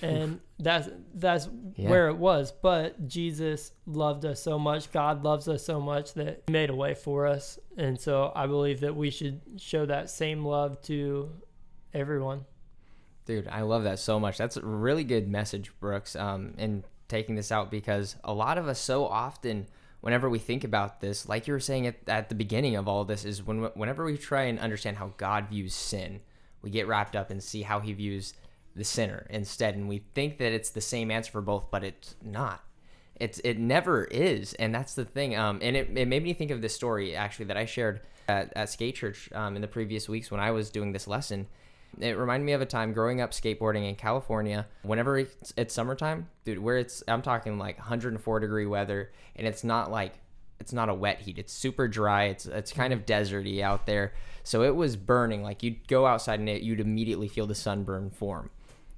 and 0.00 0.40
that's 0.58 0.88
that's 1.14 1.48
Yeah. 1.76 1.88
where 1.90 2.08
it 2.08 2.16
was. 2.16 2.50
But 2.50 3.06
Jesus 3.06 3.72
loved 3.86 4.24
us 4.24 4.42
so 4.42 4.58
much. 4.58 4.90
God 4.90 5.22
loves 5.22 5.46
us 5.48 5.64
so 5.64 5.80
much 5.80 6.14
that 6.14 6.42
He 6.46 6.52
made 6.52 6.70
a 6.70 6.74
way 6.74 6.94
for 6.94 7.26
us, 7.26 7.58
and 7.76 8.00
so 8.00 8.32
I 8.34 8.46
believe 8.48 8.80
that 8.80 8.96
we 8.96 9.10
should 9.10 9.40
show 9.58 9.86
that 9.86 10.10
same 10.10 10.44
love 10.44 10.80
to 10.82 11.30
everyone. 11.94 12.46
Dude, 13.26 13.46
I 13.46 13.60
love 13.62 13.84
that 13.84 13.98
so 14.00 14.18
much. 14.18 14.38
That's 14.38 14.56
a 14.56 14.64
really 14.66 15.04
good 15.04 15.28
message, 15.28 15.70
Brooks, 15.78 16.16
um, 16.16 16.54
in 16.58 16.82
taking 17.06 17.36
this 17.36 17.52
out 17.52 17.70
because 17.70 18.16
a 18.24 18.32
lot 18.34 18.58
of 18.58 18.66
us 18.66 18.80
so 18.80 19.06
often, 19.06 19.68
whenever 20.02 20.28
we 20.28 20.38
think 20.38 20.64
about 20.64 21.00
this, 21.00 21.26
like 21.28 21.46
you 21.46 21.54
were 21.54 21.60
saying 21.60 21.86
at, 21.86 21.96
at 22.06 22.28
the 22.28 22.34
beginning 22.34 22.76
of 22.76 22.86
all 22.86 23.04
this, 23.04 23.24
is 23.24 23.42
when 23.42 23.62
whenever 23.74 24.04
we 24.04 24.18
try 24.18 24.42
and 24.42 24.58
understand 24.58 24.98
how 24.98 25.14
God 25.16 25.48
views 25.48 25.72
sin, 25.72 26.20
we 26.60 26.70
get 26.70 26.86
wrapped 26.86 27.16
up 27.16 27.30
and 27.30 27.42
see 27.42 27.62
how 27.62 27.80
He 27.80 27.94
views 27.94 28.34
the 28.76 28.84
sinner 28.84 29.26
instead, 29.30 29.74
and 29.74 29.88
we 29.88 30.04
think 30.14 30.38
that 30.38 30.52
it's 30.52 30.70
the 30.70 30.80
same 30.80 31.10
answer 31.10 31.32
for 31.32 31.40
both, 31.40 31.70
but 31.70 31.84
it's 31.84 32.16
not. 32.22 32.62
It's 33.16 33.38
it 33.44 33.58
never 33.58 34.04
is, 34.04 34.54
and 34.54 34.74
that's 34.74 34.94
the 34.94 35.04
thing. 35.04 35.36
Um, 35.36 35.60
and 35.62 35.76
it, 35.76 35.96
it 35.96 36.08
made 36.08 36.22
me 36.24 36.34
think 36.34 36.50
of 36.50 36.60
this 36.60 36.74
story 36.74 37.14
actually 37.14 37.46
that 37.46 37.56
I 37.56 37.64
shared 37.64 38.00
at, 38.28 38.52
at 38.56 38.70
skate 38.70 38.96
church 38.96 39.30
um, 39.32 39.54
in 39.54 39.62
the 39.62 39.68
previous 39.68 40.08
weeks 40.08 40.30
when 40.30 40.40
I 40.40 40.50
was 40.50 40.70
doing 40.70 40.92
this 40.92 41.06
lesson. 41.06 41.46
It 41.98 42.16
reminded 42.16 42.46
me 42.46 42.52
of 42.52 42.60
a 42.60 42.66
time 42.66 42.92
growing 42.92 43.20
up 43.20 43.32
skateboarding 43.32 43.88
in 43.88 43.96
California. 43.96 44.66
Whenever 44.82 45.18
it's, 45.18 45.52
it's 45.56 45.74
summertime, 45.74 46.28
dude, 46.44 46.58
where 46.58 46.78
it's 46.78 47.02
I'm 47.06 47.22
talking 47.22 47.58
like 47.58 47.78
104 47.78 48.40
degree 48.40 48.66
weather, 48.66 49.12
and 49.36 49.46
it's 49.46 49.62
not 49.62 49.90
like 49.90 50.14
it's 50.58 50.72
not 50.72 50.88
a 50.88 50.94
wet 50.94 51.20
heat. 51.20 51.38
It's 51.38 51.52
super 51.52 51.88
dry. 51.88 52.24
It's 52.24 52.46
it's 52.46 52.72
kind 52.72 52.92
of 52.92 53.04
deserty 53.04 53.60
out 53.60 53.86
there. 53.86 54.14
So 54.44 54.62
it 54.62 54.74
was 54.74 54.96
burning. 54.96 55.42
Like 55.42 55.62
you'd 55.62 55.86
go 55.88 56.06
outside 56.06 56.40
and 56.40 56.48
it, 56.48 56.62
you'd 56.62 56.80
immediately 56.80 57.28
feel 57.28 57.46
the 57.46 57.54
sunburn 57.54 58.10
form. 58.10 58.50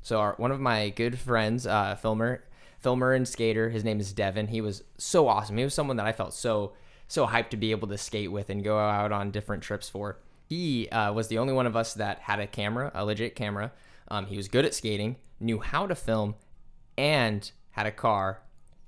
So 0.03 0.21
our, 0.21 0.35
one 0.37 0.53
of 0.53 0.61
my 0.61 0.91
good 0.91 1.19
friends, 1.19 1.67
uh, 1.67 1.97
filmer, 1.97 2.45
filmer 2.79 3.15
and 3.15 3.27
skater, 3.27 3.71
his 3.71 3.83
name 3.85 3.99
is 3.99 4.13
Devin. 4.13 4.49
He 4.49 4.61
was 4.61 4.85
so 4.99 5.27
awesome. 5.27 5.57
He 5.57 5.65
was 5.65 5.73
someone 5.73 5.97
that 5.97 6.07
I 6.07 6.13
felt 6.13 6.35
so 6.35 6.75
so 7.09 7.27
hyped 7.27 7.51
to 7.51 7.57
be 7.57 7.71
able 7.71 7.89
to 7.89 7.99
skate 7.99 8.31
with 8.31 8.51
and 8.51 8.63
go 8.63 8.79
out 8.79 9.13
on 9.13 9.31
different 9.31 9.63
trips 9.63 9.89
for. 9.89 10.19
He 10.55 10.89
uh, 10.91 11.13
was 11.13 11.27
the 11.27 11.39
only 11.39 11.53
one 11.53 11.67
of 11.67 11.75
us 11.75 11.95
that 11.95 12.21
had 12.21 12.39
a 12.39 12.47
camera, 12.47 12.93
a 12.95 13.05
legit 13.05 13.35
camera. 13.35 13.73
Um, 14.07 14.27
he 14.27 14.37
was 14.37 14.47
good 14.47 14.65
at 14.65 14.73
skating, 14.73 15.17
knew 15.41 15.59
how 15.59 15.89
to 15.89 15.97
film, 15.97 16.37
and 16.97 17.51
had 17.73 17.87
a 17.87 17.91
car. 17.91 18.41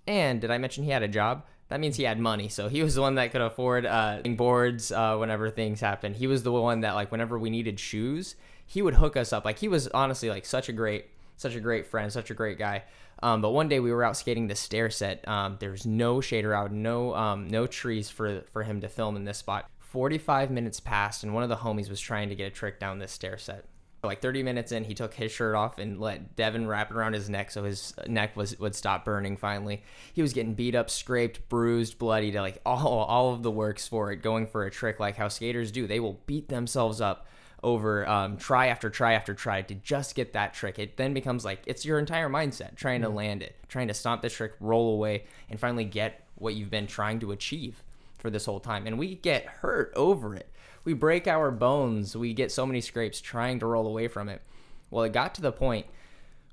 And 0.07 0.41
did 0.41 0.53
I 0.53 0.59
mention 0.59 0.85
he 0.85 0.91
had 0.91 1.03
a 1.03 1.09
job? 1.09 1.45
That 1.69 1.81
means 1.81 1.97
he 1.97 2.05
had 2.05 2.21
money. 2.21 2.49
So 2.49 2.69
he 2.69 2.85
was 2.85 2.95
the 2.95 3.01
one 3.01 3.17
that 3.17 3.33
could 3.33 3.41
afford 3.41 3.85
uh, 3.85 4.21
boards 4.37 4.93
uh, 4.93 5.17
whenever 5.17 5.51
things 5.51 5.81
happened. 5.81 6.15
He 6.15 6.29
was 6.29 6.45
the 6.45 6.53
one 6.53 6.83
that 6.83 6.95
like 6.95 7.11
whenever 7.11 7.37
we 7.37 7.51
needed 7.51 7.81
shoes, 7.81 8.37
he 8.65 8.81
would 8.81 8.95
hook 8.95 9.17
us 9.17 9.33
up. 9.33 9.45
Like 9.45 9.59
he 9.59 9.67
was 9.67 9.89
honestly 9.89 10.31
like 10.31 10.47
such 10.47 10.69
a 10.69 10.73
great, 10.73 11.07
such 11.37 11.57
a 11.57 11.61
great 11.61 11.87
friend, 11.87 12.13
such 12.13 12.31
a 12.31 12.35
great 12.35 12.59
guy. 12.59 12.85
Um, 13.25 13.43
but 13.43 13.51
one 13.51 13.69
day 13.69 13.81
we 13.81 13.91
were 13.91 14.05
out 14.05 14.17
skating 14.17 14.47
the 14.47 14.55
stair 14.55 14.89
set. 14.89 15.27
Um, 15.27 15.59
no 15.85 16.19
shader 16.19 16.55
out, 16.57 16.71
no 16.71 17.13
um, 17.17 17.49
no 17.49 17.67
trees 17.67 18.09
for 18.09 18.43
for 18.53 18.63
him 18.63 18.81
to 18.83 18.89
film 18.89 19.17
in 19.17 19.25
this 19.25 19.39
spot. 19.39 19.69
45 19.87 20.51
minutes 20.51 20.81
passed, 20.81 21.23
and 21.23 21.33
one 21.33 21.43
of 21.43 21.49
the 21.49 21.57
homies 21.57 21.89
was 21.89 22.01
trying 22.01 22.29
to 22.29 22.35
get 22.35 22.49
a 22.49 22.51
trick 22.51 22.81
down 22.81 22.99
this 22.99 23.13
stair 23.13 23.39
set. 23.39 23.65
Like 24.03 24.21
30 24.21 24.43
minutes 24.43 24.73
in, 24.73 24.85
he 24.85 24.95
took 24.95 25.15
his 25.15 25.33
shirt 25.33 25.55
off 25.55 25.79
and 25.79 26.01
let 26.01 26.37
Devin 26.37 26.67
wrap 26.67 26.91
it 26.91 26.97
around 26.97 27.15
his 27.15 27.31
neck 27.31 27.51
so 27.51 27.65
his 27.65 27.95
neck 28.07 28.37
was 28.37 28.59
would 28.59 28.75
stop 28.75 29.05
burning. 29.05 29.37
Finally, 29.37 29.83
he 30.13 30.23
was 30.23 30.33
getting 30.33 30.55
beat 30.55 30.75
up, 30.75 30.91
scraped, 30.91 31.49
bruised, 31.49 31.99
bloody, 31.99 32.31
to 32.33 32.41
like 32.41 32.61
all 32.67 33.05
all 33.05 33.33
of 33.33 33.43
the 33.43 33.51
works 33.51 33.89
for 33.89 34.13
it, 34.13 34.17
going 34.17 34.47
for 34.47 34.65
a 34.65 34.71
trick 34.71 35.01
like 35.01 35.17
how 35.17 35.29
skaters 35.29 35.73
do. 35.73 35.87
They 35.87 36.01
will 36.01 36.21
beat 36.27 36.49
themselves 36.49 37.01
up 37.01 37.27
over 37.63 38.07
um, 38.09 38.37
try 38.37 38.67
after 38.67 38.91
try 38.91 39.15
after 39.15 39.35
try 39.35 39.63
to 39.63 39.75
just 39.75 40.15
get 40.15 40.33
that 40.35 40.53
trick. 40.53 40.79
It 40.79 40.97
then 40.97 41.15
becomes 41.15 41.45
like 41.45 41.63
it's 41.67 41.85
your 41.85 41.99
entire 41.99 42.29
mindset 42.29 42.77
trying 42.77 43.03
to 43.03 43.09
land 43.09 43.43
it, 43.43 43.57
trying 43.69 43.89
to 43.89 43.95
stomp 43.95 44.23
the 44.23 44.31
trick, 44.31 44.53
roll 44.61 44.95
away, 44.95 45.25
and 45.49 45.59
finally 45.59 45.85
get 45.85 46.27
what 46.35 46.55
you've 46.55 46.71
been 46.71 46.87
trying 46.87 47.19
to 47.21 47.33
achieve 47.33 47.83
for 48.27 48.31
this 48.31 48.47
whole 48.47 48.59
time. 48.59 48.89
And 48.89 48.99
we 48.99 49.15
get 49.15 49.47
hurt 49.47 49.93
over 49.95 50.35
it. 50.35 50.51
We 50.83 50.95
break 50.95 51.29
our 51.29 51.53
bones. 51.53 52.17
We 52.17 52.35
get 52.35 52.51
so 52.51 52.67
many 52.67 52.81
scrapes 52.81 53.21
trying 53.21 53.61
to 53.61 53.67
roll 53.67 53.87
away 53.87 54.09
from 54.09 54.29
it. 54.29 54.43
Well, 54.91 55.05
it 55.05 55.13
got 55.13 55.33
to 55.37 55.43
the 55.43 55.53
point 55.53 55.87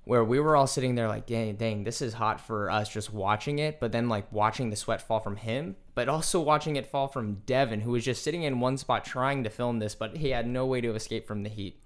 where 0.04 0.24
we 0.24 0.40
were 0.40 0.56
all 0.56 0.68
sitting 0.68 0.94
there 0.94 1.08
like, 1.08 1.26
dang, 1.26 1.56
dang, 1.56 1.84
this 1.84 2.00
is 2.00 2.14
hot 2.14 2.40
for 2.40 2.70
us 2.70 2.90
just 2.90 3.12
watching 3.12 3.58
it, 3.58 3.80
but 3.80 3.92
then 3.92 4.08
like 4.08 4.32
watching 4.32 4.70
the 4.70 4.76
sweat 4.76 5.02
fall 5.02 5.20
from 5.20 5.38
him, 5.38 5.76
but 5.96 6.08
also 6.08 6.40
watching 6.40 6.76
it 6.76 6.86
fall 6.86 7.08
from 7.08 7.42
Devin, 7.48 7.82
who 7.82 7.92
was 7.92 8.06
just 8.06 8.22
sitting 8.22 8.44
in 8.44 8.60
one 8.60 8.78
spot 8.78 9.04
trying 9.04 9.44
to 9.44 9.50
film 9.50 9.80
this, 9.80 9.96
but 9.96 10.18
he 10.18 10.30
had 10.30 10.46
no 10.46 10.68
way 10.68 10.80
to 10.80 10.94
escape 10.94 11.26
from 11.26 11.42
the 11.42 11.50
heat. 11.50 11.80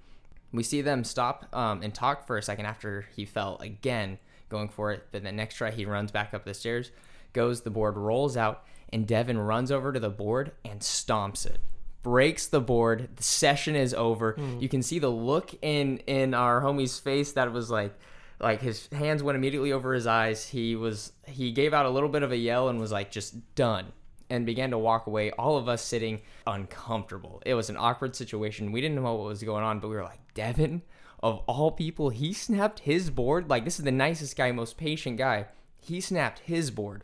We 0.51 0.63
see 0.63 0.81
them 0.81 1.05
stop 1.05 1.45
um, 1.55 1.81
and 1.81 1.93
talk 1.93 2.27
for 2.27 2.37
a 2.37 2.43
second 2.43 2.65
after 2.65 3.05
he 3.15 3.23
fell 3.23 3.57
again, 3.61 4.19
going 4.49 4.67
for 4.67 4.91
it. 4.91 5.07
But 5.13 5.23
the 5.23 5.31
next 5.31 5.55
try, 5.55 5.71
he 5.71 5.85
runs 5.85 6.11
back 6.11 6.33
up 6.33 6.43
the 6.43 6.53
stairs, 6.53 6.91
goes, 7.31 7.61
the 7.61 7.69
board 7.69 7.95
rolls 7.95 8.35
out, 8.35 8.65
and 8.91 9.07
Devin 9.07 9.37
runs 9.37 9.71
over 9.71 9.91
to 9.91 9.99
the 9.99 10.09
board 10.09 10.51
and 10.63 10.81
stomps 10.81 11.45
it. 11.45 11.59
Breaks 12.03 12.47
the 12.47 12.61
board. 12.61 13.09
The 13.15 13.23
session 13.23 13.75
is 13.75 13.93
over. 13.93 14.33
Hmm. 14.33 14.59
you 14.59 14.69
can 14.69 14.81
see 14.81 14.99
the 14.99 15.09
look 15.09 15.53
in 15.61 15.97
in 16.07 16.33
our 16.33 16.61
homie's 16.61 16.99
face 16.99 17.33
that 17.33 17.51
was 17.51 17.69
like 17.69 17.93
like 18.39 18.61
his 18.61 18.87
hands 18.93 19.23
went 19.23 19.35
immediately 19.35 19.71
over 19.73 19.93
his 19.93 20.07
eyes. 20.07 20.47
He 20.47 20.75
was 20.75 21.11
he 21.25 21.51
gave 21.51 21.73
out 21.73 21.85
a 21.85 21.89
little 21.89 22.09
bit 22.09 22.23
of 22.23 22.31
a 22.31 22.37
yell 22.37 22.69
and 22.69 22.79
was 22.79 22.91
like 22.91 23.11
just 23.11 23.55
done 23.55 23.91
and 24.29 24.45
began 24.45 24.71
to 24.71 24.77
walk 24.77 25.07
away 25.07 25.31
all 25.31 25.57
of 25.57 25.67
us 25.67 25.81
sitting 25.81 26.21
uncomfortable. 26.45 27.41
It 27.45 27.55
was 27.55 27.69
an 27.69 27.77
awkward 27.77 28.15
situation. 28.15 28.71
We 28.71 28.81
didn't 28.81 28.95
know 28.95 29.15
what 29.15 29.25
was 29.25 29.43
going 29.43 29.63
on 29.63 29.79
but 29.79 29.89
we 29.89 29.95
were 29.95 30.03
like 30.03 30.19
devin 30.33 30.83
of 31.21 31.39
all 31.47 31.71
people 31.71 32.09
he 32.09 32.31
snapped 32.31 32.79
his 32.79 33.09
board. 33.09 33.49
Like 33.49 33.65
this 33.65 33.79
is 33.79 33.85
the 33.85 33.91
nicest 33.91 34.37
guy 34.37 34.51
most 34.51 34.77
patient 34.77 35.17
guy. 35.17 35.47
He 35.79 35.99
snapped 35.99 36.39
his 36.39 36.71
board 36.71 37.03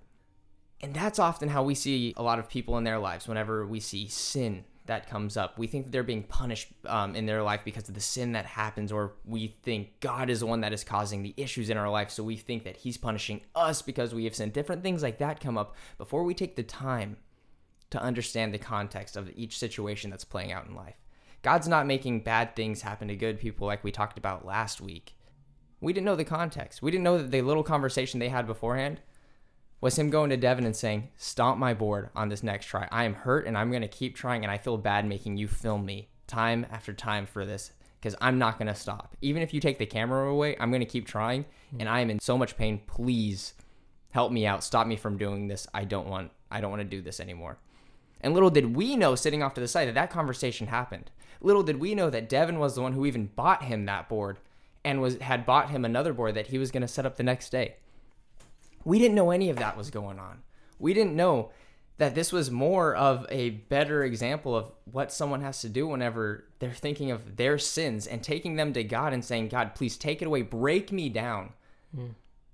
and 0.83 0.93
that's 0.93 1.17
often 1.17 1.47
how 1.47 1.63
we 1.63 1.75
see 1.75 2.13
a 2.17 2.21
lot 2.21 2.39
of 2.39 2.49
people 2.49 2.77
in 2.77 2.83
their 2.83 2.99
lives 2.99 3.25
whenever 3.25 3.65
we 3.65 3.79
see 3.79 4.09
sin 4.09 4.65
that 4.85 5.09
comes 5.09 5.37
up. 5.37 5.57
We 5.57 5.65
think 5.65 5.85
that 5.85 5.91
they're 5.93 6.03
being 6.03 6.23
punished 6.23 6.73
um, 6.85 7.15
in 7.15 7.25
their 7.25 7.41
life 7.41 7.61
because 7.63 7.87
of 7.87 7.95
the 7.95 8.01
sin 8.01 8.33
that 8.33 8.45
happens, 8.45 8.91
or 8.91 9.13
we 9.23 9.55
think 9.63 10.01
God 10.01 10.29
is 10.29 10.41
the 10.41 10.45
one 10.45 10.59
that 10.59 10.73
is 10.73 10.83
causing 10.83 11.23
the 11.23 11.33
issues 11.37 11.69
in 11.69 11.77
our 11.77 11.89
life. 11.89 12.11
So 12.11 12.21
we 12.21 12.35
think 12.35 12.65
that 12.65 12.75
He's 12.75 12.97
punishing 12.97 13.39
us 13.55 13.81
because 13.81 14.13
we 14.13 14.25
have 14.25 14.35
sinned. 14.35 14.51
Different 14.51 14.83
things 14.83 15.01
like 15.01 15.19
that 15.19 15.39
come 15.39 15.57
up 15.57 15.73
before 15.97 16.25
we 16.25 16.33
take 16.33 16.57
the 16.57 16.63
time 16.63 17.15
to 17.91 18.01
understand 18.01 18.53
the 18.53 18.57
context 18.57 19.15
of 19.15 19.31
each 19.37 19.57
situation 19.57 20.09
that's 20.09 20.25
playing 20.25 20.51
out 20.51 20.67
in 20.67 20.75
life. 20.75 20.97
God's 21.43 21.69
not 21.69 21.87
making 21.87 22.23
bad 22.23 22.57
things 22.57 22.81
happen 22.81 23.07
to 23.07 23.15
good 23.15 23.39
people 23.39 23.67
like 23.67 23.85
we 23.85 23.91
talked 23.91 24.17
about 24.17 24.45
last 24.45 24.81
week. 24.81 25.15
We 25.79 25.93
didn't 25.93 26.05
know 26.05 26.17
the 26.17 26.25
context. 26.25 26.81
We 26.81 26.91
didn't 26.91 27.03
know 27.05 27.19
that 27.19 27.31
the 27.31 27.41
little 27.41 27.63
conversation 27.63 28.19
they 28.19 28.29
had 28.29 28.47
beforehand 28.47 28.99
was 29.83 29.99
him 29.99 30.09
going 30.09 30.29
to 30.29 30.37
Devin 30.37 30.65
and 30.65 30.73
saying, 30.73 31.09
Stomp 31.17 31.59
my 31.59 31.73
board 31.73 32.09
on 32.15 32.29
this 32.29 32.41
next 32.41 32.67
try. 32.67 32.87
I 32.89 33.03
am 33.03 33.13
hurt 33.13 33.45
and 33.45 33.57
I'm 33.57 33.69
going 33.69 33.81
to 33.81 33.89
keep 33.89 34.15
trying, 34.15 34.45
and 34.45 34.49
I 34.49 34.57
feel 34.57 34.77
bad 34.77 35.05
making 35.05 35.35
you 35.35 35.49
film 35.49 35.85
me 35.85 36.07
time 36.25 36.65
after 36.71 36.93
time 36.93 37.25
for 37.25 37.45
this 37.45 37.73
because 37.99 38.15
I'm 38.21 38.39
not 38.39 38.57
going 38.57 38.69
to 38.69 38.75
stop. 38.75 39.17
Even 39.21 39.41
if 39.41 39.53
you 39.53 39.59
take 39.59 39.79
the 39.79 39.85
camera 39.85 40.31
away, 40.31 40.55
I'm 40.57 40.71
going 40.71 40.79
to 40.79 40.85
keep 40.85 41.05
trying, 41.05 41.43
hmm. 41.71 41.81
and 41.81 41.89
I 41.89 41.99
am 41.99 42.09
in 42.09 42.19
so 42.19 42.37
much 42.37 42.55
pain. 42.55 42.79
Please 42.87 43.55
help 44.11 44.31
me 44.31 44.45
out. 44.45 44.63
Stop 44.63 44.87
me 44.87 44.95
from 44.95 45.17
doing 45.17 45.49
this. 45.49 45.67
I 45.73 45.83
don't 45.83 46.07
want. 46.07 46.31
I 46.49 46.61
don't 46.61 46.71
want 46.71 46.81
to 46.81 46.87
do 46.87 47.01
this 47.01 47.19
anymore. 47.19 47.57
And 48.21 48.33
little 48.33 48.49
did 48.49 48.77
we 48.77 48.95
know, 48.95 49.15
sitting 49.15 49.43
off 49.43 49.53
to 49.55 49.61
the 49.61 49.67
side, 49.67 49.89
that 49.89 49.95
that 49.95 50.11
conversation 50.11 50.67
happened. 50.67 51.11
Little 51.41 51.63
did 51.63 51.81
we 51.81 51.93
know 51.93 52.09
that 52.09 52.29
Devin 52.29 52.57
was 52.57 52.75
the 52.75 52.81
one 52.81 52.93
who 52.93 53.05
even 53.05 53.31
bought 53.35 53.63
him 53.63 53.85
that 53.85 54.07
board, 54.07 54.39
and 54.85 55.01
was 55.01 55.17
had 55.17 55.45
bought 55.45 55.71
him 55.71 55.83
another 55.83 56.13
board 56.13 56.35
that 56.35 56.47
he 56.47 56.57
was 56.57 56.71
going 56.71 56.83
to 56.83 56.87
set 56.87 57.05
up 57.05 57.17
the 57.17 57.23
next 57.23 57.49
day. 57.49 57.75
We 58.85 58.99
didn't 58.99 59.15
know 59.15 59.31
any 59.31 59.49
of 59.49 59.57
that 59.57 59.77
was 59.77 59.89
going 59.89 60.19
on. 60.19 60.41
We 60.79 60.93
didn't 60.93 61.15
know 61.15 61.51
that 61.97 62.15
this 62.15 62.31
was 62.31 62.49
more 62.49 62.95
of 62.95 63.25
a 63.29 63.51
better 63.51 64.03
example 64.03 64.55
of 64.55 64.71
what 64.91 65.11
someone 65.11 65.41
has 65.41 65.61
to 65.61 65.69
do 65.69 65.87
whenever 65.87 66.45
they're 66.59 66.71
thinking 66.71 67.11
of 67.11 67.37
their 67.37 67.57
sins 67.59 68.07
and 68.07 68.23
taking 68.23 68.55
them 68.55 68.73
to 68.73 68.83
God 68.83 69.13
and 69.13 69.23
saying, 69.23 69.49
God, 69.49 69.75
please 69.75 69.97
take 69.97 70.21
it 70.21 70.25
away, 70.25 70.41
break 70.41 70.91
me 70.91 71.07
down 71.09 71.51
hmm. 71.95 72.07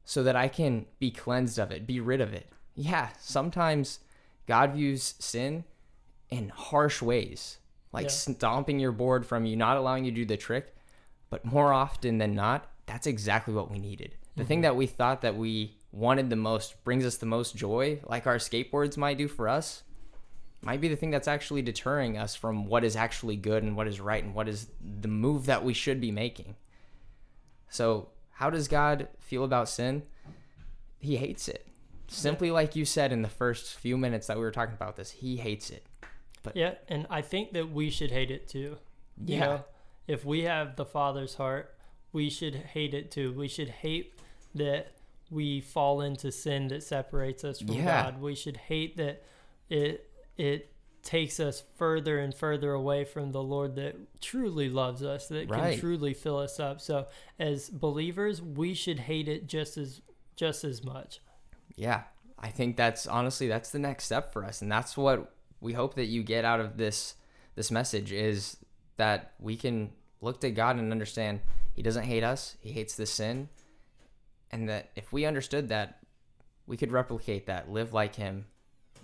so 0.03 0.23
that 0.23 0.35
I 0.35 0.49
can 0.49 0.85
be 0.99 1.09
cleansed 1.09 1.57
of 1.57 1.71
it, 1.71 1.87
be 1.87 1.99
rid 1.99 2.21
of 2.21 2.33
it. 2.33 2.51
Yeah, 2.75 3.09
sometimes 3.19 3.99
God 4.45 4.73
views 4.73 5.15
sin 5.19 5.63
in 6.29 6.49
harsh 6.49 7.01
ways, 7.01 7.57
like 7.93 8.05
Yeah. 8.05 8.11
stomping 8.11 8.79
your 8.79 8.91
board 8.91 9.25
from 9.25 9.45
you, 9.45 9.55
not 9.55 9.77
allowing 9.77 10.05
you 10.05 10.11
to 10.11 10.15
do 10.15 10.25
the 10.25 10.37
trick. 10.37 10.75
But 11.29 11.45
more 11.45 11.73
often 11.73 12.17
than 12.17 12.33
not, 12.33 12.69
that's 12.87 13.07
exactly 13.07 13.53
what 13.53 13.71
we 13.71 13.79
needed. 13.79 14.15
The 14.35 14.43
thing 14.43 14.57
mm-hmm. 14.57 14.63
that 14.63 14.75
we 14.75 14.87
thought 14.87 15.21
that 15.21 15.35
we 15.35 15.77
wanted 15.91 16.29
the 16.29 16.35
most 16.35 16.83
brings 16.83 17.05
us 17.05 17.17
the 17.17 17.25
most 17.25 17.55
joy, 17.55 17.99
like 18.07 18.27
our 18.27 18.37
skateboards 18.37 18.97
might 18.97 19.17
do 19.17 19.27
for 19.27 19.47
us, 19.49 19.83
might 20.61 20.81
be 20.81 20.87
the 20.87 20.95
thing 20.95 21.09
that's 21.11 21.27
actually 21.27 21.61
deterring 21.61 22.17
us 22.17 22.35
from 22.35 22.65
what 22.65 22.83
is 22.83 22.95
actually 22.95 23.35
good 23.35 23.63
and 23.63 23.75
what 23.75 23.87
is 23.87 23.99
right 23.99 24.23
and 24.23 24.35
what 24.35 24.47
is 24.47 24.67
the 25.01 25.07
move 25.07 25.45
that 25.45 25.63
we 25.63 25.73
should 25.73 25.99
be 26.01 26.11
making. 26.11 26.55
So, 27.69 28.09
how 28.33 28.49
does 28.49 28.67
God 28.67 29.07
feel 29.19 29.43
about 29.43 29.69
sin? 29.69 30.03
He 30.99 31.17
hates 31.17 31.47
it. 31.47 31.65
Simply 32.07 32.49
like 32.51 32.75
you 32.75 32.85
said 32.85 33.11
in 33.11 33.21
the 33.21 33.29
first 33.29 33.75
few 33.75 33.97
minutes 33.97 34.27
that 34.27 34.37
we 34.37 34.43
were 34.43 34.51
talking 34.51 34.73
about 34.73 34.95
this, 34.95 35.11
he 35.11 35.37
hates 35.37 35.69
it. 35.69 35.85
Yeah, 36.53 36.75
and 36.87 37.05
I 37.09 37.21
think 37.21 37.53
that 37.53 37.69
we 37.71 37.89
should 37.89 38.11
hate 38.11 38.31
it 38.31 38.47
too. 38.47 38.77
You 39.23 39.35
Yeah. 39.35 39.39
know, 39.45 39.63
if 40.07 40.25
we 40.25 40.41
have 40.43 40.75
the 40.75 40.85
Father's 40.85 41.35
heart, 41.35 41.75
we 42.11 42.29
should 42.29 42.55
hate 42.55 42.93
it 42.93 43.11
too. 43.11 43.33
We 43.33 43.47
should 43.47 43.69
hate 43.69 44.19
that 44.55 44.93
we 45.31 45.61
fall 45.61 46.01
into 46.01 46.31
sin 46.31 46.67
that 46.69 46.83
separates 46.83 47.43
us 47.43 47.59
from 47.59 47.73
Yeah. 47.75 48.03
God. 48.11 48.21
We 48.21 48.35
should 48.35 48.57
hate 48.57 48.97
that 48.97 49.23
it 49.69 50.05
it 50.37 50.71
takes 51.03 51.39
us 51.39 51.63
further 51.77 52.19
and 52.19 52.33
further 52.35 52.73
away 52.73 53.03
from 53.05 53.31
the 53.31 53.41
Lord 53.43 53.75
that 53.75 53.95
truly 54.21 54.69
loves 54.69 55.01
us, 55.03 55.27
that 55.29 55.49
Right. 55.49 55.71
can 55.73 55.79
truly 55.79 56.13
fill 56.13 56.37
us 56.37 56.59
up. 56.59 56.81
So 56.81 57.07
as 57.37 57.69
believers, 57.69 58.41
we 58.41 58.73
should 58.73 58.99
hate 58.99 59.27
it 59.27 59.47
just 59.47 59.77
as 59.77 60.01
just 60.35 60.63
as 60.63 60.83
much. 60.83 61.19
Yeah, 61.75 62.03
I 62.37 62.49
think 62.49 62.75
that's 62.77 63.05
honestly 63.07 63.47
that's 63.47 63.71
the 63.71 63.79
next 63.79 64.05
step 64.05 64.31
for 64.33 64.43
us, 64.45 64.61
and 64.61 64.71
that's 64.71 64.97
what 64.97 65.33
we 65.61 65.73
hope 65.73 65.95
that 65.95 66.05
you 66.05 66.23
get 66.23 66.45
out 66.45 66.59
of 66.59 66.77
this 66.77 67.15
this 67.55 67.69
message 67.71 68.11
is 68.13 68.57
that 68.97 69.33
we 69.39 69.55
can 69.57 69.91
look 70.21 70.39
to 70.41 70.51
God 70.51 70.77
and 70.77 70.91
understand 70.91 71.41
He 71.73 71.81
doesn't 71.81 72.05
hate 72.05 72.23
us; 72.23 72.57
He 72.61 72.71
hates 72.71 72.95
the 72.95 73.05
sin, 73.05 73.49
and 74.51 74.69
that 74.69 74.91
if 74.95 75.11
we 75.11 75.25
understood 75.25 75.69
that, 75.69 75.99
we 76.65 76.77
could 76.77 76.91
replicate 76.91 77.47
that, 77.47 77.69
live 77.69 77.93
like 77.93 78.15
Him, 78.15 78.45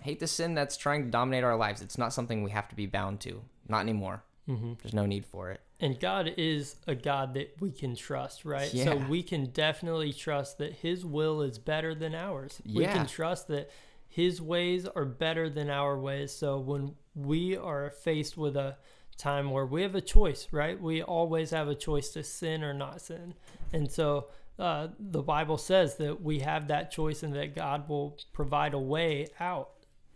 hate 0.02 0.20
the 0.20 0.28
sin 0.28 0.54
that's 0.54 0.78
trying 0.78 1.06
to 1.06 1.10
dominate 1.10 1.44
our 1.44 1.56
lives. 1.56 1.82
It's 1.82 1.98
not 1.98 2.14
something 2.14 2.44
we 2.44 2.52
have 2.52 2.70
to 2.70 2.75
be 2.75 2.86
bound 2.86 3.20
to, 3.22 3.42
not 3.68 3.82
anymore. 3.82 4.24
Mm-hmm. 4.48 4.74
There's 4.82 4.94
no 4.94 5.06
need 5.06 5.25
for 5.25 5.50
it. 5.52 5.62
And 5.80 6.00
God 6.00 6.34
is 6.38 6.75
a 6.88 6.96
God 6.96 7.34
that 7.34 7.56
we 7.60 7.72
can 7.72 7.96
trust, 7.96 8.46
right? 8.46 8.70
So 8.70 8.96
we 9.10 9.24
can 9.24 9.48
definitely 9.48 10.14
trust 10.14 10.60
that 10.60 10.74
His 10.74 11.04
will 11.04 11.42
is 11.42 11.58
better 11.58 11.94
than 11.94 12.16
ours. 12.16 12.62
We 12.66 12.86
can 12.86 13.08
trust 13.08 13.48
that 13.50 13.70
His 14.08 14.42
ways 14.42 14.88
are 14.88 15.06
better 15.06 15.50
than 15.50 15.70
our 15.70 16.00
ways. 16.00 16.32
So 16.32 16.60
when 16.60 16.96
we 17.14 17.58
are 17.58 17.90
faced 17.90 18.38
with 18.38 18.56
a 18.56 18.78
time 19.18 19.50
where 19.50 19.66
we 19.66 19.82
have 19.82 19.96
a 19.96 20.02
choice, 20.02 20.48
right? 20.52 20.80
We 20.80 21.02
always 21.02 21.52
have 21.52 21.68
a 21.68 21.75
choice 21.75 22.10
to 22.12 22.24
sin 22.24 22.64
or 22.64 22.74
not 22.74 23.02
sin. 23.02 23.34
And 23.74 23.92
so 23.92 24.28
uh, 24.57 24.88
the 25.00 25.21
Bible 25.21 25.57
says 25.57 25.95
that 25.97 26.21
we 26.21 26.39
have 26.39 26.67
that 26.69 26.91
choice 26.91 27.24
and 27.24 27.33
that 27.35 27.55
God 27.55 27.89
will 27.89 28.17
provide 28.33 28.74
a 28.74 28.79
way 28.79 29.27
out. 29.39 29.69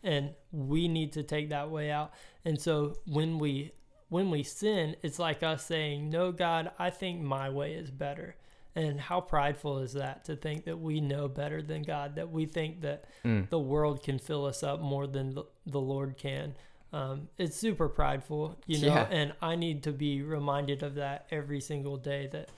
And 0.03 0.31
we 0.51 0.87
need 0.87 1.11
to 1.13 1.23
take 1.23 1.49
that 1.49 1.69
way 1.69 1.91
out. 1.91 2.13
And 2.45 2.59
so 2.59 2.95
when 3.05 3.37
we 3.39 3.73
when 4.07 4.31
we 4.31 4.41
sin, 4.43 4.95
it's 5.03 5.19
like 5.19 5.43
us 5.43 5.65
saying, 5.65 6.09
No, 6.09 6.31
God, 6.31 6.71
I 6.79 6.89
think 6.89 7.21
my 7.21 7.49
way 7.49 7.73
is 7.73 7.91
better. 7.91 8.35
And 8.75 8.99
how 9.01 9.19
prideful 9.19 9.79
is 9.79 9.93
that 9.93 10.23
to 10.25 10.35
think 10.37 10.63
that 10.65 10.77
we 10.77 11.01
know 11.01 11.27
better 11.27 11.61
than 11.61 11.83
God, 11.83 12.15
that 12.15 12.31
we 12.31 12.45
think 12.45 12.81
that 12.81 13.05
Mm. 13.25 13.49
the 13.49 13.59
world 13.59 14.01
can 14.03 14.17
fill 14.19 14.45
us 14.45 14.63
up 14.63 14.79
more 14.79 15.05
than 15.05 15.33
the, 15.35 15.43
the 15.65 15.81
Lord 15.81 16.17
can? 16.17 16.55
Um, 16.93 17.27
it's 17.37 17.55
super 17.57 17.89
prideful, 17.89 18.57
you 18.65 18.79
know, 18.81 18.87
Yeah. 18.93 19.07
and 19.11 19.33
I 19.41 19.55
need 19.55 19.83
to 19.83 19.91
be 19.91 20.21
reminded 20.21 20.81
of 20.81 20.95
that 20.95 21.27
every 21.29 21.59
single 21.61 21.97
day 21.97 22.27
that 22.31 22.49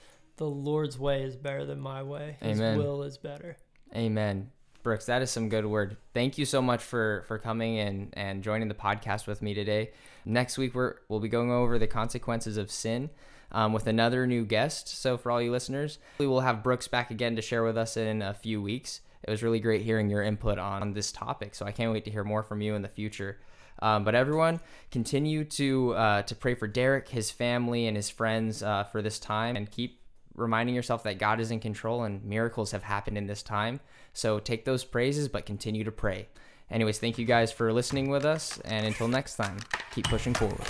the 0.41 0.49
Lord's 0.49 0.97
way 0.97 1.21
is 1.21 1.35
better 1.35 1.67
than 1.67 1.79
my 1.79 2.01
way. 2.01 2.35
His 2.41 2.59
Amen. 2.59 2.79
will 2.79 3.03
is 3.03 3.15
better. 3.15 3.57
Amen. 3.95 4.49
Brooks, 4.81 5.05
that 5.05 5.21
is 5.21 5.29
some 5.29 5.49
good 5.49 5.67
word. 5.67 5.97
Thank 6.15 6.39
you 6.39 6.45
so 6.45 6.63
much 6.63 6.81
for 6.81 7.23
for 7.27 7.37
coming 7.37 7.77
and 7.77 8.09
and 8.13 8.41
joining 8.41 8.67
the 8.67 8.73
podcast 8.73 9.27
with 9.27 9.43
me 9.43 9.53
today. 9.53 9.91
Next 10.25 10.57
week 10.57 10.73
we're 10.73 10.95
we'll 11.09 11.19
be 11.19 11.29
going 11.29 11.51
over 11.51 11.77
the 11.77 11.85
consequences 11.85 12.57
of 12.57 12.71
sin 12.71 13.11
um, 13.51 13.71
with 13.71 13.85
another 13.85 14.25
new 14.25 14.43
guest. 14.43 14.87
So 14.87 15.15
for 15.15 15.31
all 15.31 15.39
you 15.39 15.51
listeners, 15.51 15.99
we 16.17 16.25
will 16.25 16.41
have 16.41 16.63
Brooks 16.63 16.87
back 16.87 17.11
again 17.11 17.35
to 17.35 17.41
share 17.43 17.63
with 17.63 17.77
us 17.77 17.95
in 17.95 18.23
a 18.23 18.33
few 18.33 18.63
weeks. 18.63 19.01
It 19.21 19.29
was 19.29 19.43
really 19.43 19.59
great 19.59 19.83
hearing 19.83 20.09
your 20.09 20.23
input 20.23 20.57
on 20.57 20.93
this 20.93 21.11
topic. 21.11 21.53
So 21.53 21.67
I 21.67 21.71
can't 21.71 21.93
wait 21.93 22.05
to 22.05 22.11
hear 22.11 22.23
more 22.23 22.41
from 22.41 22.61
you 22.61 22.73
in 22.73 22.81
the 22.81 22.87
future. 22.87 23.37
Um, 23.77 24.03
but 24.03 24.15
everyone, 24.15 24.59
continue 24.89 25.43
to 25.43 25.93
uh, 25.93 26.21
to 26.23 26.33
pray 26.33 26.55
for 26.55 26.67
Derek, 26.67 27.09
his 27.09 27.29
family, 27.29 27.85
and 27.85 27.95
his 27.95 28.09
friends 28.09 28.63
uh, 28.63 28.85
for 28.85 29.03
this 29.03 29.19
time, 29.19 29.55
and 29.55 29.69
keep 29.69 30.00
reminding 30.35 30.75
yourself 30.75 31.03
that 31.03 31.19
God 31.19 31.39
is 31.39 31.51
in 31.51 31.59
control 31.59 32.03
and 32.03 32.23
miracles 32.23 32.71
have 32.71 32.83
happened 32.83 33.17
in 33.17 33.27
this 33.27 33.43
time. 33.43 33.79
So 34.13 34.39
take 34.39 34.65
those 34.65 34.83
praises, 34.83 35.27
but 35.27 35.45
continue 35.45 35.83
to 35.83 35.91
pray. 35.91 36.27
Anyways, 36.69 36.99
thank 36.99 37.17
you 37.17 37.25
guys 37.25 37.51
for 37.51 37.73
listening 37.73 38.09
with 38.09 38.23
us, 38.23 38.59
and 38.61 38.85
until 38.85 39.09
next 39.09 39.35
time, 39.35 39.57
keep 39.93 40.07
pushing 40.07 40.33
forward. 40.33 40.67